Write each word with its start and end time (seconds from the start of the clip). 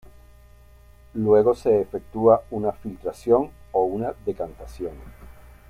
Luego 1.13 1.53
se 1.53 1.79
efectúa 1.79 2.41
una 2.49 2.71
filtración 2.71 3.51
o 3.71 3.83
una 3.83 4.15
decantación. 4.25 4.93